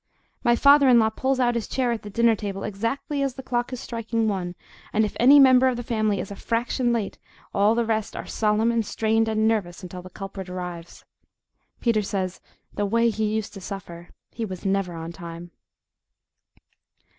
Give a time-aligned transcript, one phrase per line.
[0.43, 3.43] My father in law pulls out his chair at the dinner table exactly as the
[3.43, 4.55] clock is striking one,
[4.91, 7.19] and if any member of the family is a fraction late
[7.53, 11.05] all the rest are solemn and strained and nervous until the culprit appears.
[11.81, 12.41] Peter says
[12.73, 15.51] the way he used to suffer he was NEVER on time.